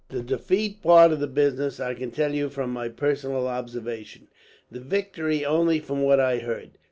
[0.09, 4.29] "The defeat part of the business I can tell you from my personal observation,
[4.71, 6.71] the victory only from what I heard.